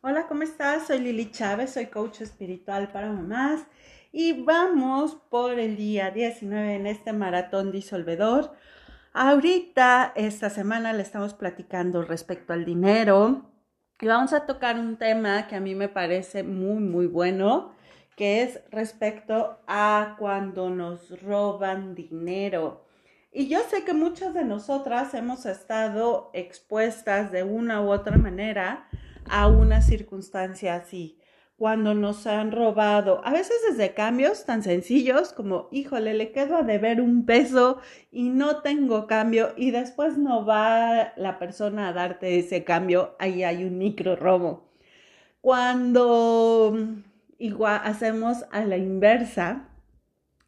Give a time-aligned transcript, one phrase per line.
[0.00, 0.86] Hola, ¿cómo estás?
[0.86, 3.66] Soy Lili Chávez, soy coach espiritual para mamás
[4.12, 8.52] y vamos por el día 19 en este maratón disolvedor.
[9.12, 13.50] Ahorita, esta semana, le estamos platicando respecto al dinero
[14.00, 17.72] y vamos a tocar un tema que a mí me parece muy, muy bueno,
[18.14, 22.86] que es respecto a cuando nos roban dinero.
[23.32, 28.88] Y yo sé que muchas de nosotras hemos estado expuestas de una u otra manera
[29.30, 31.18] a una circunstancia así,
[31.56, 36.62] cuando nos han robado, a veces desde cambios tan sencillos como, híjole, le quedo a
[36.62, 37.80] deber un peso
[38.12, 43.42] y no tengo cambio y después no va la persona a darte ese cambio, ahí
[43.42, 44.70] hay un micro robo.
[45.40, 46.76] Cuando
[47.38, 49.68] igual hacemos a la inversa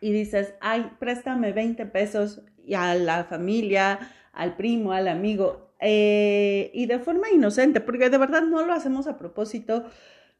[0.00, 3.98] y dices, ay, préstame 20 pesos y a la familia,
[4.32, 9.06] al primo, al amigo, eh, y de forma inocente, porque de verdad no lo hacemos
[9.06, 9.84] a propósito,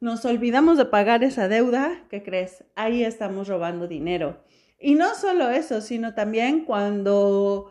[0.00, 2.64] nos olvidamos de pagar esa deuda, ¿qué crees?
[2.74, 4.38] Ahí estamos robando dinero.
[4.78, 7.70] Y no solo eso, sino también cuando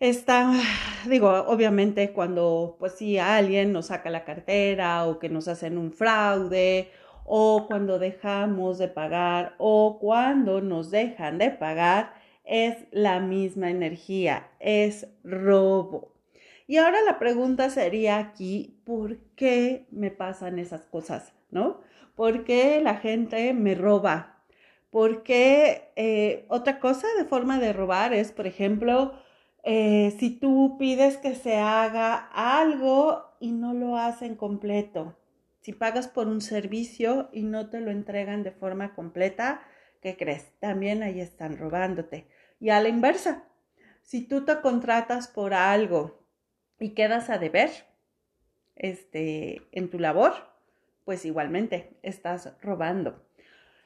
[0.00, 0.52] está,
[1.08, 5.92] digo, obviamente cuando pues si alguien nos saca la cartera o que nos hacen un
[5.92, 6.90] fraude
[7.24, 14.50] o cuando dejamos de pagar o cuando nos dejan de pagar, es la misma energía,
[14.58, 16.12] es robo.
[16.70, 21.32] Y ahora la pregunta sería aquí, ¿por qué me pasan esas cosas?
[21.50, 21.80] ¿No?
[22.14, 24.44] ¿Por qué la gente me roba?
[24.88, 29.14] Porque eh, otra cosa de forma de robar es, por ejemplo,
[29.64, 35.18] eh, si tú pides que se haga algo y no lo hacen completo.
[35.62, 39.60] Si pagas por un servicio y no te lo entregan de forma completa,
[40.00, 40.52] ¿qué crees?
[40.60, 42.28] También ahí están robándote.
[42.60, 43.42] Y a la inversa,
[44.02, 46.19] si tú te contratas por algo
[46.80, 47.70] y quedas a deber
[48.74, 50.32] este, en tu labor,
[51.04, 53.22] pues igualmente estás robando.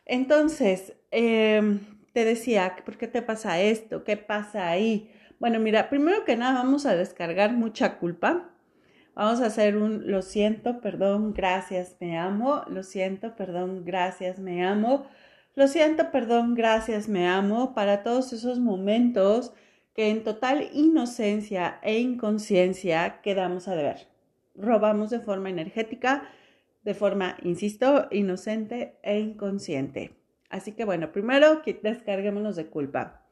[0.07, 1.81] Entonces, em,
[2.13, 4.05] te decía, ¿por qué te pasa esto?
[4.05, 5.11] ¿Qué pasa ahí?
[5.41, 8.51] Bueno, mira, primero que nada vamos a descargar mucha culpa.
[9.15, 12.65] Vamos a hacer un lo siento, perdón, gracias, me amo.
[12.69, 15.07] Lo siento, perdón, gracias, me amo.
[15.55, 17.75] Lo siento, perdón, gracias, me amo.
[17.75, 19.53] Para todos esos momentos
[19.95, 24.09] que en total inocencia e inconsciencia quedamos a deber.
[24.57, 26.29] Robamos de forma energética,
[26.83, 30.17] de forma, insisto, inocente e inconsciente.
[30.51, 33.27] Así que bueno, primero descarguémonos de culpa,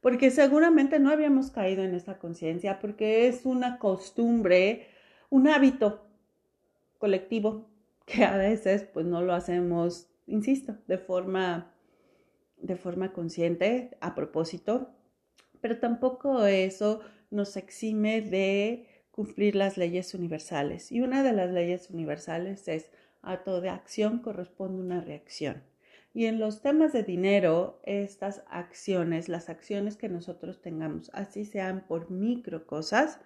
[0.00, 4.88] porque seguramente no habíamos caído en esta conciencia, porque es una costumbre,
[5.30, 6.06] un hábito
[6.98, 7.68] colectivo
[8.04, 11.72] que a veces pues no lo hacemos, insisto, de forma,
[12.58, 14.90] de forma consciente, a propósito,
[15.60, 20.92] pero tampoco eso nos exime de cumplir las leyes universales.
[20.92, 22.90] Y una de las leyes universales es
[23.22, 25.62] a toda acción corresponde una reacción.
[26.14, 31.84] Y en los temas de dinero, estas acciones, las acciones que nosotros tengamos, así sean
[31.86, 33.20] por micro cosas,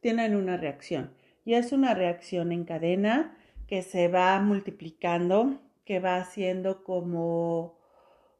[0.00, 1.12] tienen una reacción.
[1.44, 3.36] Y es una reacción en cadena
[3.66, 7.78] que se va multiplicando, que va haciendo como,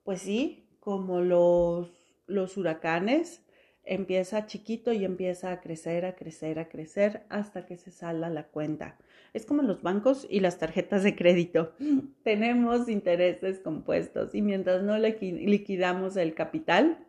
[0.04, 1.95] pues sí, como los
[2.26, 3.42] los huracanes,
[3.86, 8.48] empieza chiquito y empieza a crecer, a crecer, a crecer hasta que se salda la
[8.48, 8.98] cuenta.
[9.32, 11.74] Es como los bancos y las tarjetas de crédito.
[12.24, 17.06] Tenemos intereses compuestos y mientras no liquidamos el capital,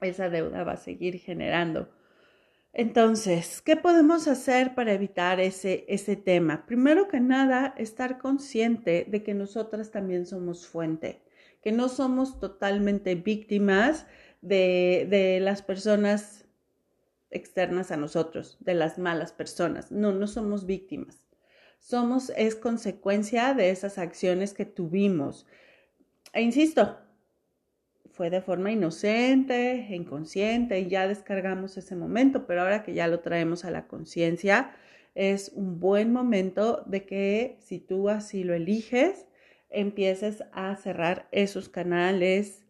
[0.00, 1.88] esa deuda va a seguir generando.
[2.74, 6.64] Entonces, ¿qué podemos hacer para evitar ese, ese tema?
[6.64, 11.22] Primero que nada, estar consciente de que nosotras también somos fuente,
[11.62, 14.06] que no somos totalmente víctimas
[14.42, 16.44] de, las personas
[17.30, 19.90] externas a nosotros, de las malas personas.
[19.90, 21.24] No, no somos víctimas.
[21.78, 25.46] Somos, es consecuencia de esas acciones que tuvimos.
[26.32, 26.98] E insisto,
[28.10, 33.20] fue de forma inocente, inconsciente, y ya descargamos ese momento, pero ahora que ya lo
[33.20, 34.72] traemos a la conciencia,
[35.14, 39.26] es un buen momento de que si tú así lo eliges,
[39.70, 42.64] empieces a cerrar esos canales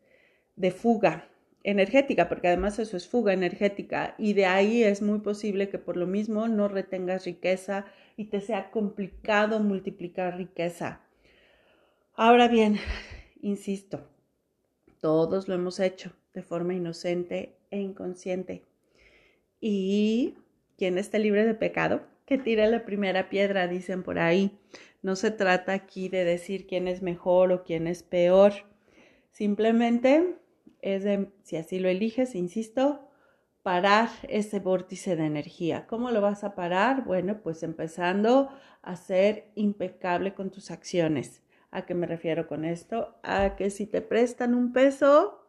[0.56, 1.28] de fuga,
[1.64, 5.96] energética, porque además eso es fuga energética y de ahí es muy posible que por
[5.96, 7.86] lo mismo no retengas riqueza
[8.16, 11.00] y te sea complicado multiplicar riqueza.
[12.14, 12.78] Ahora bien,
[13.40, 14.08] insisto,
[15.00, 18.64] todos lo hemos hecho de forma inocente e inconsciente.
[19.60, 20.34] Y
[20.76, 24.58] quien esté libre de pecado, que tire la primera piedra, dicen por ahí.
[25.02, 28.52] No se trata aquí de decir quién es mejor o quién es peor.
[29.30, 30.36] Simplemente
[30.82, 33.08] es de, si así lo eliges, insisto,
[33.62, 35.86] parar ese vórtice de energía.
[35.86, 37.04] ¿Cómo lo vas a parar?
[37.04, 38.50] Bueno, pues empezando
[38.82, 41.42] a ser impecable con tus acciones.
[41.70, 43.14] ¿A qué me refiero con esto?
[43.22, 45.46] A que si te prestan un peso,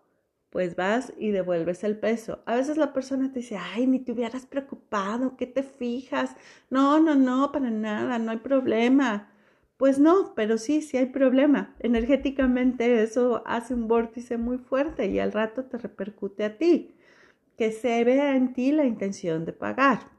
[0.52, 2.44] pues vas y devuelves el peso.
[2.46, 6.36] A veces la persona te dice, ay, ni te hubieras preocupado, ¿qué te fijas?
[6.70, 9.33] No, no, no, para nada, no hay problema.
[9.84, 11.76] Pues no, pero sí, sí hay problema.
[11.80, 16.96] Energéticamente eso hace un vórtice muy fuerte y al rato te repercute a ti
[17.58, 20.10] que se vea en ti la intención de pagar.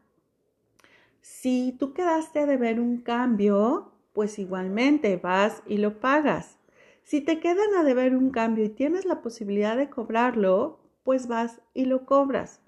[1.23, 6.59] Si tú quedaste a deber un cambio, pues igualmente vas y lo pagas.
[7.03, 11.63] Si te quedan a deber un cambio y tienes la posibilidad de cobrarlo, pues vas
[11.73, 12.61] y lo cobras.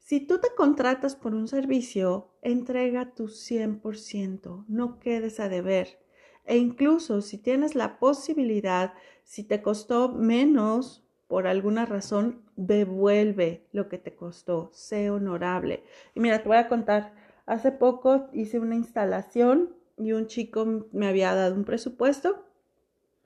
[0.00, 6.00] Si tú te contratas por un servicio, entrega tu 100%, no quedes a deber.
[6.50, 13.88] E incluso si tienes la posibilidad, si te costó menos por alguna razón, devuelve lo
[13.88, 15.84] que te costó, sé honorable.
[16.12, 17.14] Y mira, te voy a contar,
[17.46, 22.44] hace poco hice una instalación y un chico me había dado un presupuesto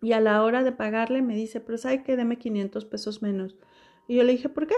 [0.03, 3.57] y a la hora de pagarle me dice, pero ¿sabe que Deme 500 pesos menos.
[4.07, 4.75] Y yo le dije, ¿por qué?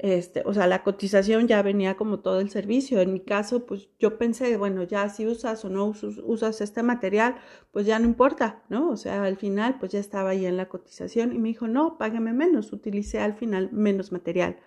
[0.00, 3.00] Este, o sea, la cotización ya venía como todo el servicio.
[3.00, 7.36] En mi caso, pues yo pensé, bueno, ya si usas o no usas, este material,
[7.72, 8.90] pues ya no importa, ¿no?
[8.90, 11.98] O sea, al final, pues ya estaba ahí en la cotización y me dijo, no,
[11.98, 14.58] págame menos, utilicé al final menos material.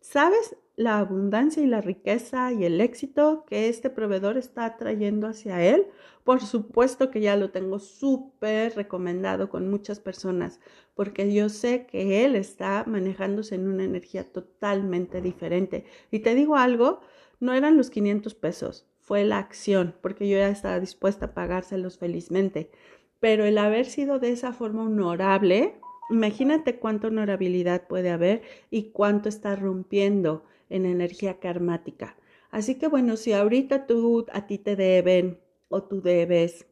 [0.00, 5.60] ¿Sabes la abundancia y la riqueza y el éxito que este proveedor está trayendo hacia
[5.60, 5.88] él?
[6.22, 10.60] Por supuesto que ya lo tengo súper recomendado con muchas personas,
[10.94, 15.84] porque yo sé que él está manejándose en una energía totalmente diferente.
[16.12, 17.00] Y te digo algo,
[17.40, 21.98] no eran los 500 pesos, fue la acción, porque yo ya estaba dispuesta a pagárselos
[21.98, 22.70] felizmente.
[23.18, 28.40] Pero el haber sido de esa forma honorable, Imagínate cuánta honorabilidad puede haber
[28.70, 32.16] y cuánto está rompiendo en energía karmática.
[32.50, 36.66] Así que bueno, si ahorita tú a ti te deben o tú debes,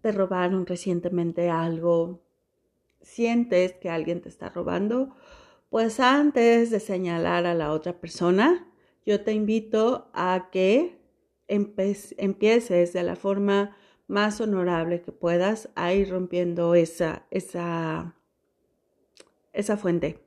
[0.00, 2.22] te robaron recientemente algo,
[3.00, 5.14] sientes que alguien te está robando,
[5.70, 8.66] pues antes de señalar a la otra persona,
[9.06, 10.98] yo te invito a que
[11.48, 13.76] empieces de la forma
[14.06, 18.16] más honorable que puedas a ir rompiendo esa, esa,
[19.52, 20.18] esa fuente.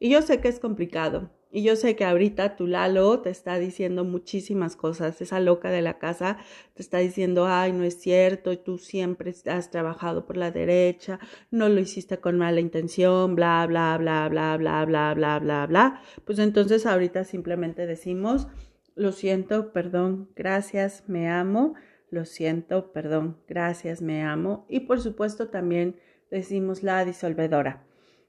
[0.00, 1.30] Y yo sé que es complicado.
[1.50, 5.20] Y yo sé que ahorita tu Lalo te está diciendo muchísimas cosas.
[5.20, 6.38] Esa loca de la casa
[6.74, 11.18] te está diciendo, ay, no es cierto, tú siempre has trabajado por la derecha,
[11.50, 16.02] no lo hiciste con mala intención, bla, bla, bla, bla, bla, bla, bla, bla, bla.
[16.24, 18.48] Pues entonces ahorita simplemente decimos,
[18.94, 21.74] lo siento, perdón, gracias, me amo
[22.10, 24.64] lo siento, perdón, gracias, me amo.
[24.68, 25.96] Y por supuesto también
[26.30, 27.84] decimos la disolvedora.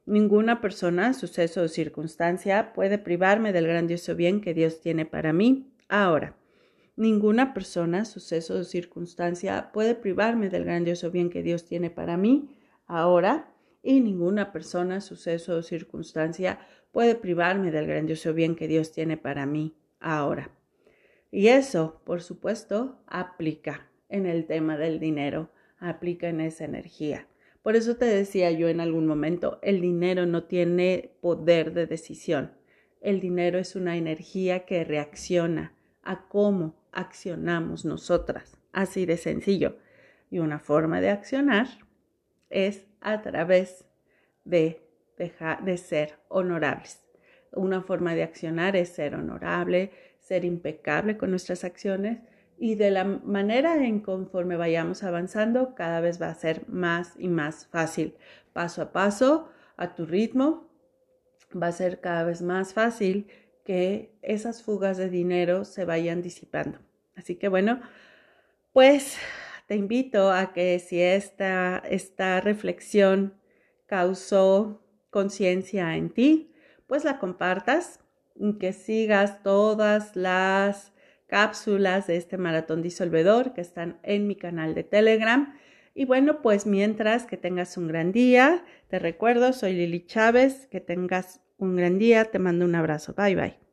[0.10, 5.72] Ninguna persona, suceso o circunstancia puede privarme del grandioso bien que Dios tiene para mí
[5.88, 6.36] ahora.
[6.96, 12.58] Ninguna persona, suceso o circunstancia puede privarme del grandioso bien que Dios tiene para mí
[12.88, 13.54] ahora.
[13.84, 16.60] Y ninguna persona, suceso o circunstancia
[16.92, 20.50] puede privarme del grandioso bien que Dios tiene para mí ahora.
[21.30, 27.29] Y eso, por supuesto, aplica en el tema del dinero, aplica en esa energía.
[27.62, 32.52] Por eso te decía yo en algún momento, el dinero no tiene poder de decisión.
[33.02, 35.74] El dinero es una energía que reacciona
[36.04, 38.58] a cómo accionamos nosotras.
[38.72, 39.78] Así de sencillo.
[40.32, 41.68] Y una forma de accionar
[42.50, 43.86] es a través
[44.45, 44.81] de
[45.18, 47.04] dejar de ser honorables.
[47.52, 52.19] Una forma de accionar es ser honorable, ser impecable con nuestras acciones
[52.59, 57.30] y de la manera en conforme vayamos avanzando, cada vez va a ser más y
[57.30, 58.16] más fácil.
[58.54, 60.69] Paso a paso, a tu ritmo,
[61.51, 63.28] va a ser cada vez más fácil
[63.63, 66.80] que esas fugas de dinero se vayan disipando.
[67.16, 67.81] Así que bueno,
[68.73, 69.18] pues
[69.68, 73.35] te invito a que si esta, esta reflexión
[73.85, 76.51] causó conciencia en ti,
[76.87, 77.99] pues la compartas
[78.59, 80.94] que sigas todas las
[81.30, 85.54] cápsulas de este maratón disolvedor que están en mi canal de Telegram.
[85.94, 90.81] Y bueno, pues mientras que tengas un gran día, te recuerdo, soy Lili Chávez, que
[90.81, 93.59] tengas un gran día, te mando un abrazo, bye bye.